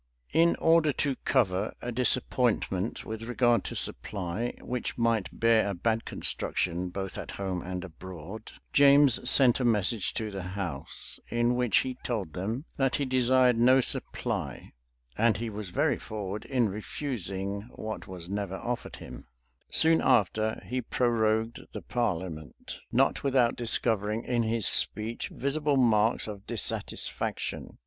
In 0.33 0.55
order 0.55 0.91
to 0.93 1.15
cover 1.25 1.75
a 1.79 1.91
disappointment 1.91 3.05
with 3.05 3.21
regard 3.21 3.63
to 3.65 3.75
supply, 3.75 4.55
which 4.59 4.97
might 4.97 5.29
bear 5.31 5.67
a 5.69 5.75
bad 5.75 6.05
construction 6.05 6.89
both 6.89 7.19
at 7.19 7.29
home 7.37 7.61
and 7.61 7.83
abroad, 7.83 8.53
James 8.73 9.29
sent 9.29 9.59
a 9.59 9.63
message 9.63 10.15
to 10.15 10.31
the 10.31 10.41
house,[*] 10.57 11.19
in 11.29 11.53
which 11.53 11.77
he 11.85 11.97
told 12.03 12.33
them 12.33 12.65
that 12.77 12.95
he 12.95 13.05
desired 13.05 13.59
no 13.59 13.79
supply; 13.79 14.73
and 15.19 15.37
he 15.37 15.51
was 15.51 15.69
very 15.69 15.99
forward 15.99 16.45
in 16.45 16.67
refusing 16.67 17.69
what 17.75 18.07
was 18.07 18.27
never 18.27 18.55
offered 18.55 18.95
him. 18.95 19.27
* 19.47 19.71
Parliamentary 19.71 19.71
Hist. 19.71 19.83
vol. 19.83 19.91
v. 19.91 19.95
p. 20.01 20.01
108. 20.01 20.01
Soon 20.01 20.01
after, 20.65 20.67
he 20.67 20.81
prorogued 20.81 21.59
the 21.73 21.81
parliament, 21.83 22.79
not 22.91 23.23
without 23.23 23.55
discovering 23.55 24.23
in 24.23 24.41
his 24.41 24.65
speech 24.65 25.27
visible 25.27 25.77
marks 25.77 26.27
of 26.27 26.47
dissatisfaction. 26.47 27.77